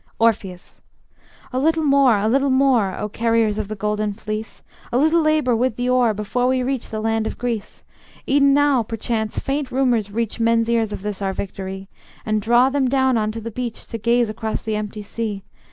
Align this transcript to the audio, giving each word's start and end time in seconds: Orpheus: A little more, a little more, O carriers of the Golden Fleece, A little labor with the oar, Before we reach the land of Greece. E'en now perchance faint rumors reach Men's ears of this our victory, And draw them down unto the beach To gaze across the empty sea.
Orpheus: 0.17 0.81
A 1.53 1.59
little 1.59 1.83
more, 1.83 2.17
a 2.17 2.27
little 2.27 2.49
more, 2.49 2.97
O 2.97 3.07
carriers 3.07 3.59
of 3.59 3.67
the 3.67 3.75
Golden 3.75 4.13
Fleece, 4.15 4.63
A 4.91 4.97
little 4.97 5.21
labor 5.21 5.55
with 5.55 5.75
the 5.75 5.89
oar, 5.89 6.11
Before 6.15 6.47
we 6.47 6.63
reach 6.63 6.89
the 6.89 6.99
land 6.99 7.27
of 7.27 7.37
Greece. 7.37 7.83
E'en 8.27 8.51
now 8.51 8.81
perchance 8.81 9.37
faint 9.37 9.69
rumors 9.71 10.09
reach 10.09 10.39
Men's 10.39 10.67
ears 10.71 10.91
of 10.91 11.03
this 11.03 11.21
our 11.21 11.33
victory, 11.33 11.87
And 12.25 12.41
draw 12.41 12.71
them 12.71 12.87
down 12.89 13.15
unto 13.15 13.39
the 13.39 13.51
beach 13.51 13.85
To 13.89 13.99
gaze 13.99 14.27
across 14.27 14.63
the 14.63 14.75
empty 14.75 15.03
sea. 15.03 15.43